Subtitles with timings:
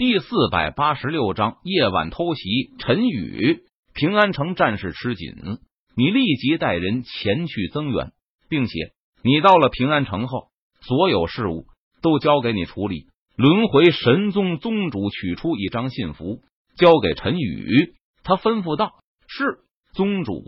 [0.00, 2.70] 第四百八十六章夜晚偷袭。
[2.78, 5.34] 陈宇，平安城战事吃紧，
[5.94, 8.12] 你立即带人前去增援，
[8.48, 8.72] 并且
[9.22, 10.48] 你到了平安城后，
[10.80, 11.66] 所有事务
[12.00, 13.08] 都交给你处理。
[13.36, 16.40] 轮回神宗宗主取出一张信符，
[16.76, 17.92] 交给陈宇，
[18.24, 18.92] 他吩咐道
[19.28, 19.58] ：“是
[19.92, 20.42] 宗主。”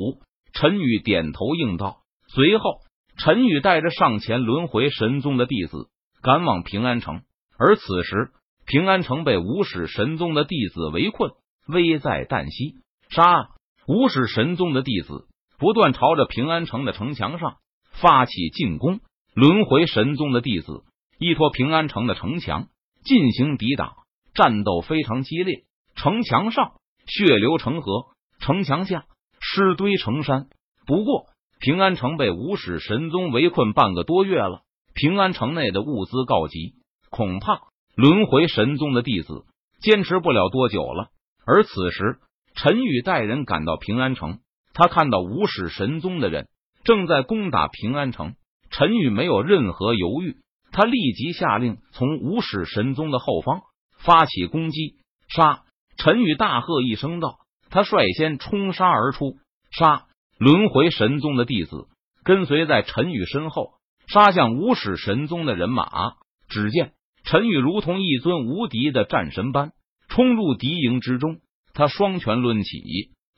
[0.55, 1.99] 陈宇点头应道。
[2.29, 2.79] 随后，
[3.19, 5.91] 陈宇带着上前轮回神宗的弟子
[6.23, 7.21] 赶往平安城。
[7.59, 8.31] 而此时，
[8.73, 11.33] 平安城被无始神宗的弟子围困，
[11.67, 12.77] 危在旦夕。
[13.11, 13.51] 杀！
[13.87, 15.27] 无始神宗的弟子
[15.59, 17.57] 不断朝着平安城的城墙上
[18.01, 19.01] 发起进攻。
[19.35, 20.85] 轮回神宗的弟子
[21.19, 22.69] 依托平安城的城墙
[23.05, 23.93] 进行抵挡，
[24.33, 25.65] 战斗非常激烈。
[25.95, 26.73] 城墙上
[27.05, 28.07] 血流成河，
[28.39, 29.05] 城墙下
[29.39, 30.47] 尸堆成山。
[30.87, 31.27] 不过，
[31.61, 34.63] 平安城被无始神宗围困半个多月了，
[34.95, 36.77] 平安城内的物资告急，
[37.11, 37.65] 恐怕
[37.95, 39.45] 轮回神宗的弟子
[39.81, 41.09] 坚持不了多久了。
[41.45, 42.19] 而此时，
[42.55, 44.39] 陈宇带人赶到平安城，
[44.73, 46.49] 他看到无始神宗的人
[46.85, 48.35] 正在攻打平安城，
[48.71, 50.37] 陈宇没有任何犹豫，
[50.71, 53.63] 他立即下令从无始神宗的后方
[53.99, 54.97] 发起攻击。
[55.29, 55.63] 杀！
[55.97, 57.37] 陈宇大喝一声道，
[57.71, 59.37] 他率先冲杀而出，
[59.71, 60.07] 杀！
[60.39, 61.87] 轮回神宗的弟子
[62.25, 63.75] 跟随在陈宇身后，
[64.09, 66.15] 杀向无始神宗的人马。
[66.49, 66.93] 只见
[67.25, 69.73] 陈宇如同一尊无敌的战神般
[70.09, 71.39] 冲入敌营之中，
[71.75, 72.81] 他双拳抡起，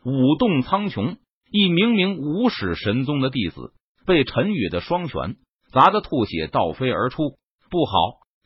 [0.04, 1.16] 舞动苍穹。
[1.50, 3.72] 一名名无始神宗的弟子
[4.06, 5.36] 被陈宇的双拳
[5.70, 7.36] 砸得吐血倒飞而出。
[7.70, 7.92] 不好！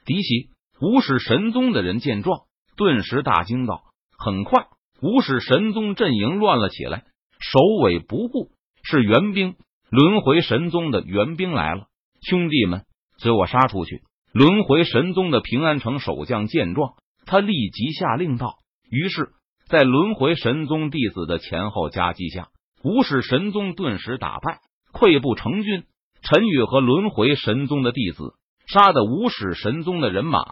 [0.05, 0.51] 敌袭！
[0.81, 2.41] 无始神宗的人见状，
[2.77, 3.83] 顿时大惊道
[4.19, 4.67] ：“很快，
[5.01, 7.05] 无始神宗阵营乱了起来。”
[7.41, 8.51] 首尾不顾，
[8.83, 9.55] 是援兵，
[9.91, 11.87] 轮回神宗的援兵来了，
[12.21, 12.85] 兄弟们，
[13.19, 14.03] 随我杀出去！
[14.33, 16.95] 轮回神宗的平安城守将见状，
[17.27, 18.57] 他立即下令道。
[18.91, 19.31] 于是，
[19.69, 22.49] 在轮回神宗弟子的前后夹击下，
[22.83, 24.61] 无始神宗顿时打败，
[24.93, 25.85] 溃不成军。
[26.23, 28.35] 陈宇和轮回神宗的弟子
[28.67, 30.43] 杀的无始神宗的人马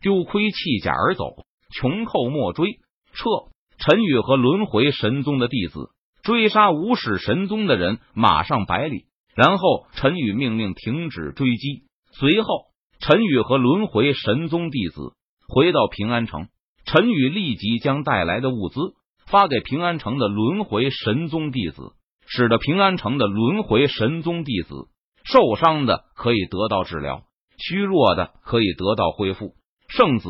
[0.00, 1.24] 丢盔弃甲而走，
[1.74, 2.78] 穷寇莫追，
[3.12, 3.24] 撤！
[3.78, 5.90] 陈宇和轮回神宗的弟子。
[6.22, 11.84] 追杀无始神宗的人马上百里，然后陈宇命令停止追击。
[12.12, 12.66] 随后，
[13.00, 15.14] 陈宇和轮回神宗弟子
[15.48, 16.48] 回到平安城。
[16.84, 18.78] 陈宇立即将带来的物资
[19.26, 21.92] 发给平安城的轮回神宗弟子，
[22.26, 24.88] 使得平安城的轮回神宗弟子
[25.24, 27.24] 受伤的可以得到治疗，
[27.56, 29.54] 虚弱的可以得到恢复。
[29.88, 30.28] 圣子，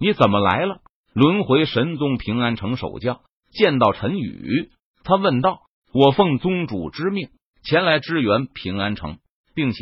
[0.00, 0.80] 你怎么来了？
[1.14, 3.20] 轮回神宗平安城守将
[3.52, 4.70] 见到陈宇。
[5.04, 5.60] 他问道
[5.94, 7.28] ：“我奉宗主之命
[7.62, 9.18] 前来支援平安城，
[9.54, 9.78] 并且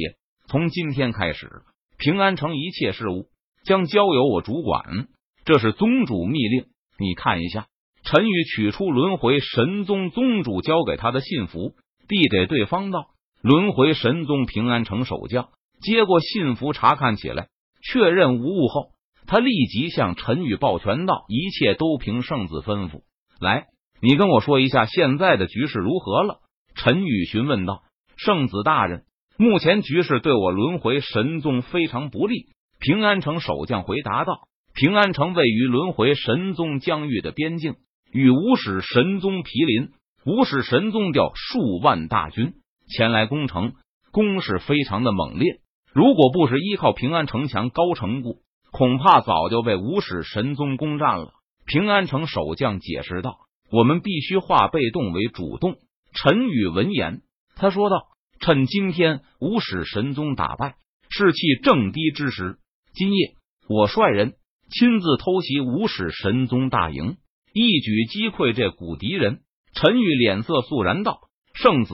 [0.49, 1.63] 从今天开始，
[1.99, 3.27] 平安城一切事务
[3.65, 5.09] 将交由我主管。
[5.45, 6.67] 这是宗主密令，
[6.99, 7.67] 你看一下。”
[8.05, 11.75] 陈宇取出轮回神宗宗主交给他的信符，
[12.07, 13.09] 递给对方道
[13.43, 15.49] ：“轮回神宗平安城守将
[15.81, 17.49] 接过信符，查看起来，
[17.83, 18.91] 确认无误后，
[19.27, 23.03] 他立即向陈宇抱拳道：‘一切都凭圣子吩咐。’
[23.41, 23.67] 来。”
[24.03, 26.41] 你跟我说一下现在的局势如何了？
[26.75, 27.83] 陈宇询问道。
[28.19, 29.05] 圣子大人，
[29.39, 32.47] 目前局势对我轮回神宗非常不利。
[32.79, 34.49] 平安城守将回答道。
[34.75, 37.75] 平安城位于轮回神宗疆域的边境，
[38.13, 39.91] 与无始神宗毗邻。
[40.25, 42.55] 无始神宗调数万大军
[42.89, 43.75] 前来攻城，
[44.11, 45.61] 攻势非常的猛烈。
[45.93, 48.39] 如果不是依靠平安城墙高城固，
[48.71, 51.33] 恐怕早就被无始神宗攻占了。
[51.65, 53.37] 平安城守将解释道。
[53.71, 55.77] 我们必须化被动为主动。
[56.13, 57.23] 陈宇闻言，
[57.57, 57.97] 他说道
[58.41, 60.77] ：“趁今天无始神宗打败、
[61.09, 62.59] 士气正低之时，
[62.95, 63.35] 今夜
[63.69, 64.35] 我率人
[64.71, 67.17] 亲自偷袭无始神宗大营，
[67.53, 69.41] 一举击溃这股敌人。”
[69.75, 71.19] 陈玉脸色肃然道
[71.53, 71.93] ：“圣子，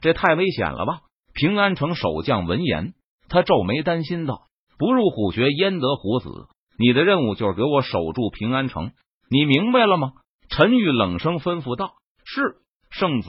[0.00, 1.00] 这太危险了吧？”
[1.32, 2.94] 平安城守将闻言，
[3.28, 4.48] 他皱眉担心道
[4.78, 6.28] ：“不入虎穴，焉得虎子？
[6.76, 8.90] 你的任务就是给我守住平安城，
[9.30, 10.12] 你明白了吗？”
[10.50, 11.92] 陈玉冷声吩咐道
[12.26, 12.56] ：“是
[12.90, 13.28] 圣子。”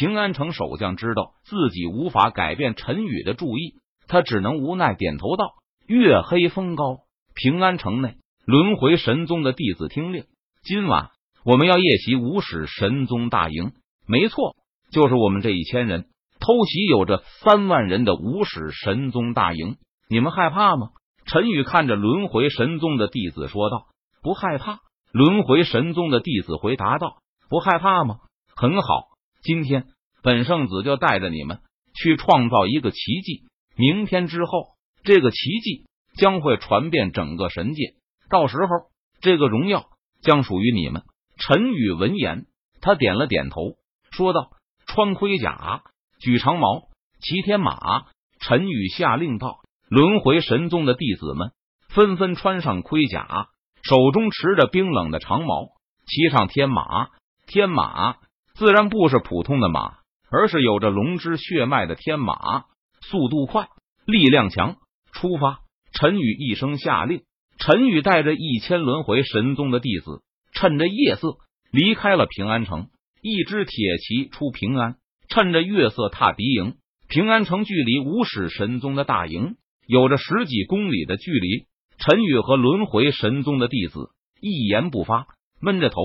[0.00, 3.74] 平安城守将知道自己无法改变陈宇的注意，
[4.08, 5.50] 他只能无奈点头道
[5.86, 7.00] ：“月黑风高，
[7.34, 8.14] 平安城内
[8.46, 10.24] 轮回神宗的弟子听令，
[10.62, 11.10] 今晚
[11.44, 13.72] 我们要夜袭无始神宗大营。
[14.06, 14.56] 没错，
[14.90, 16.06] 就是我们这一千人
[16.40, 19.76] 偷袭有着三万人的无始神宗大营。
[20.08, 20.92] 你们害怕吗？”
[21.30, 23.88] 陈宇看着轮回神宗的弟子说道
[24.24, 24.78] ：“不害怕。”
[25.12, 27.18] 轮回神宗的弟子回答道
[27.50, 28.20] ：“不害怕吗？
[28.56, 29.09] 很好，
[29.42, 29.86] 今天
[30.22, 31.60] 本圣子就带着你们
[31.94, 33.44] 去创造一个奇迹。
[33.76, 37.94] 明天之后，这个奇迹将会传遍整个神界。
[38.28, 38.90] 到时候，
[39.20, 39.86] 这个荣耀
[40.22, 41.02] 将属于你们。
[41.38, 42.46] 陈宇闻言，
[42.82, 43.76] 他点了点头，
[44.10, 44.50] 说道
[44.86, 45.82] ：“穿盔甲，
[46.20, 46.88] 举长矛，
[47.20, 48.04] 骑天马。”
[48.40, 51.52] 陈宇下令道：“轮回神宗的弟子们
[51.88, 53.48] 纷纷穿上盔甲，
[53.82, 55.68] 手中持着冰冷的长矛，
[56.06, 57.08] 骑上天马。
[57.46, 58.16] 天马
[58.60, 59.94] 自然不是普通的马，
[60.30, 62.66] 而是有着龙之血脉的天马，
[63.00, 63.68] 速度快，
[64.04, 64.76] 力量强。
[65.12, 65.60] 出发！”
[65.98, 67.22] 陈宇一声下令，
[67.58, 70.20] 陈宇带着一千轮回神宗的弟子。
[70.52, 71.38] 趁着夜色
[71.72, 72.88] 离开了平安城，
[73.22, 74.96] 一支铁骑出平安，
[75.30, 76.74] 趁着月色踏敌营。
[77.08, 81.64] 平安城距离无始神宗的大营有着十几公里的距离。
[81.96, 84.10] 陈宇和轮回神宗的弟子
[84.42, 85.28] 一言不发，
[85.62, 85.96] 闷着头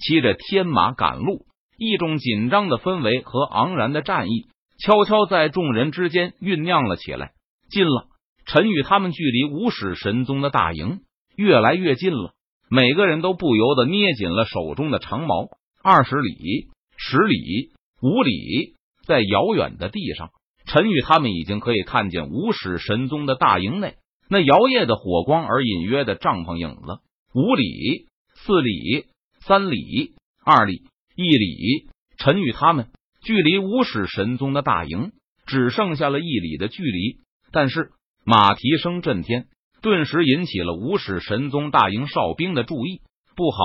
[0.00, 1.46] 骑着天马赶路。
[1.76, 4.46] 一种紧张的氛围和昂然的战意
[4.78, 7.32] 悄悄在众人之间酝酿了起来。
[7.70, 8.08] 近了，
[8.46, 11.00] 陈宇他们距离无始神宗的大营
[11.36, 12.32] 越来越近了。
[12.70, 15.48] 每个人都不由得捏紧了手中的长矛。
[15.82, 18.74] 二十里、十里、五里，
[19.06, 20.30] 在遥远的地上，
[20.66, 23.96] 陈宇他们已经可以看见无始神宗的大营内
[24.28, 27.00] 那摇曳的火光而隐约的帐篷影子。
[27.34, 29.06] 五里、四里、
[29.40, 30.82] 三里、二里、
[31.14, 31.88] 一里，
[32.18, 32.88] 陈宇他们
[33.22, 35.12] 距离无始神宗的大营
[35.46, 37.20] 只剩下了一里的距离。
[37.52, 37.90] 但是
[38.24, 39.46] 马蹄声震天。
[39.82, 43.02] 顿时引起了无始神宗大营哨兵的注意，
[43.36, 43.58] 不好，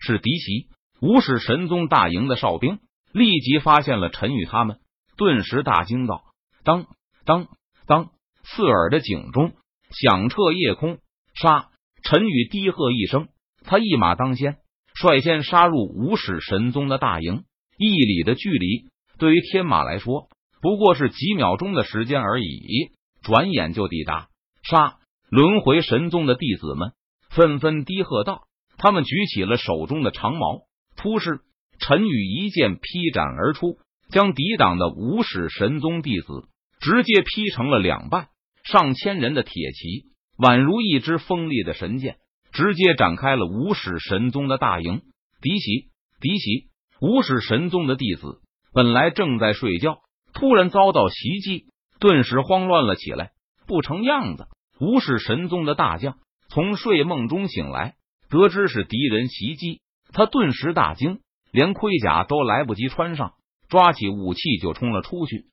[0.00, 0.68] 是敌袭！
[1.02, 2.78] 无始神宗大营的哨兵
[3.12, 4.78] 立即发现了陈宇他们，
[5.18, 6.22] 顿时大惊道
[6.64, 6.86] ：“当
[7.26, 7.48] 当
[7.86, 8.12] 当！”
[8.44, 9.52] 刺耳的警钟
[9.90, 11.00] 响彻夜空。
[11.34, 11.68] 杀！
[12.02, 13.28] 陈宇低喝一声，
[13.62, 14.56] 他一马当先，
[15.00, 17.44] 率先杀入无始神宗的大营。
[17.76, 18.86] 一里的距离
[19.18, 20.28] 对于天马来说
[20.60, 22.90] 不过是几秒钟的时间而已，
[23.22, 24.28] 转眼就抵达。
[24.68, 24.96] 杀！
[25.30, 26.92] 轮回神宗的弟子们
[27.30, 28.42] 纷纷低喝道
[28.76, 30.62] ：“他们举起了手中的长矛，
[30.96, 31.40] 突施
[31.78, 33.78] 陈宇一剑劈斩而出，
[34.10, 36.48] 将抵挡的无始神宗弟子
[36.80, 38.28] 直接劈成了两半。
[38.64, 40.06] 上千人的铁骑
[40.36, 42.16] 宛如一支锋利的神剑，
[42.58, 45.02] 直接展开了无始神宗的大营。
[45.40, 45.90] 敌袭！
[46.20, 46.66] 敌袭！
[47.00, 48.40] 无始神宗的弟子
[48.74, 50.00] 本来正在睡觉，
[50.34, 51.66] 突然遭到袭击，
[52.00, 53.30] 顿时慌乱了起来，
[53.68, 54.48] 不成样子。
[54.80, 56.18] 无始神宗的大将
[56.48, 57.94] 从睡梦中醒来，
[58.28, 59.80] 得知是敌人袭击，
[60.12, 61.20] 他顿时大惊，
[61.52, 63.34] 连盔甲都来不及穿上，
[63.68, 65.44] 抓起武器就冲了出去。